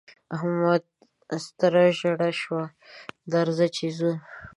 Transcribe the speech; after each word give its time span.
احمده! 0.35 0.85
سترګه 1.45 1.85
ژړه 1.99 2.29
شوه؛ 2.41 2.63
درځه 3.33 3.67
چې 3.75 3.85
ځو. 3.97 4.11